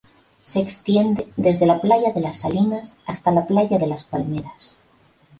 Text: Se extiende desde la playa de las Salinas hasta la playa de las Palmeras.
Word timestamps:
Se 0.43 0.59
extiende 0.59 1.31
desde 1.37 1.67
la 1.67 1.79
playa 1.79 2.11
de 2.11 2.21
las 2.21 2.39
Salinas 2.39 2.97
hasta 3.05 3.29
la 3.29 3.45
playa 3.45 3.77
de 3.77 3.85
las 3.85 4.03
Palmeras. 4.03 4.81